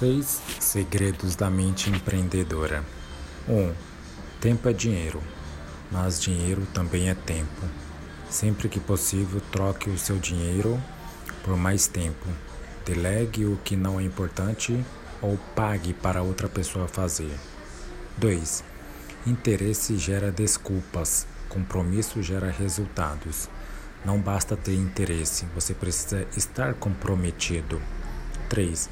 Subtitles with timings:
[0.00, 2.82] Seis segredos da mente empreendedora.
[3.46, 3.54] 1.
[3.54, 3.74] Um,
[4.40, 5.22] tempo é dinheiro,
[5.92, 7.68] mas dinheiro também é tempo.
[8.30, 10.82] Sempre que possível, troque o seu dinheiro
[11.44, 12.26] por mais tempo.
[12.82, 14.82] Delegue o que não é importante
[15.20, 17.38] ou pague para outra pessoa fazer.
[18.16, 18.64] 2.
[19.26, 23.50] Interesse gera desculpas, compromisso gera resultados.
[24.02, 27.78] Não basta ter interesse, você precisa estar comprometido.
[28.48, 28.88] 3.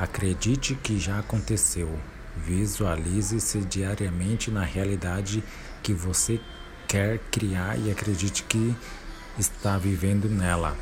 [0.00, 2.00] Acredite que já aconteceu.
[2.34, 5.44] Visualize-se diariamente na realidade
[5.82, 6.40] que você
[6.88, 8.74] quer criar e acredite que
[9.38, 10.74] está vivendo nela.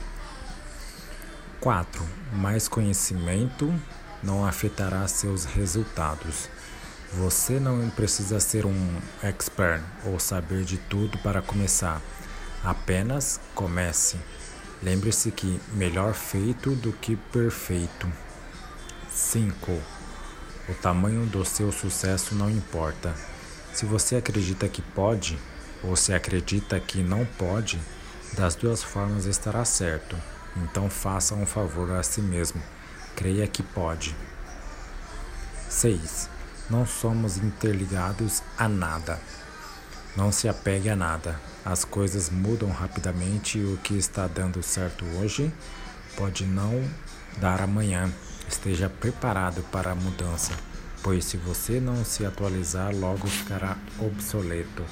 [1.59, 2.00] 4.
[2.32, 3.74] Mais conhecimento
[4.23, 6.48] não afetará seus resultados.
[7.14, 12.00] Você não precisa ser um expert ou saber de tudo para começar.
[12.62, 14.16] Apenas comece.
[14.80, 18.27] Lembre-se que melhor feito do que perfeito.
[19.30, 19.73] 5.
[20.71, 23.15] O tamanho do seu sucesso não importa.
[23.74, 25.38] Se você acredita que pode
[25.84, 27.79] ou se acredita que não pode,
[28.32, 30.16] das duas formas estará certo.
[30.56, 32.62] Então faça um favor a si mesmo.
[33.15, 34.16] Creia que pode.
[35.68, 36.30] 6.
[36.71, 39.21] Não somos interligados a nada.
[40.16, 41.38] Não se apegue a nada.
[41.66, 45.52] As coisas mudam rapidamente e o que está dando certo hoje
[46.16, 46.82] pode não
[47.37, 48.10] dar amanhã.
[48.49, 50.54] Esteja preparado para a mudança,
[51.02, 54.82] pois se você não se atualizar, logo ficará obsoleto.